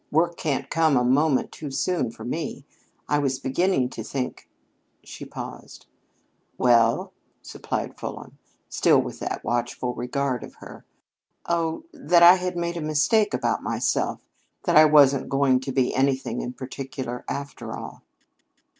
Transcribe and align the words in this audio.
"Work 0.09 0.35
can't 0.35 0.67
come 0.71 0.97
a 0.97 1.03
moment 1.03 1.51
too 1.51 1.69
soon 1.69 2.09
for 2.09 2.23
me. 2.25 2.65
I 3.07 3.19
was 3.19 3.37
beginning 3.37 3.89
to 3.89 4.03
think" 4.03 4.49
She 5.03 5.25
paused. 5.25 5.85
"Well?" 6.57 7.13
supplied 7.43 7.99
Fulham, 7.99 8.39
still 8.67 8.99
with 8.99 9.19
that 9.19 9.43
watchful 9.43 9.93
regard 9.93 10.43
of 10.43 10.55
her. 10.55 10.85
"Oh, 11.45 11.83
that 11.93 12.23
I 12.23 12.37
had 12.37 12.57
made 12.57 12.77
a 12.77 12.81
mistake 12.81 13.35
about 13.35 13.61
myself 13.61 14.21
that 14.63 14.75
I 14.75 14.85
wasn't 14.85 15.29
going 15.29 15.59
to 15.59 15.71
be 15.71 15.93
anything 15.93 16.41
in 16.41 16.53
particular, 16.53 17.23
after 17.29 17.77
all." 17.77 18.01